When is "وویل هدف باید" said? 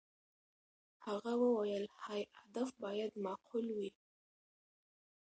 1.43-3.11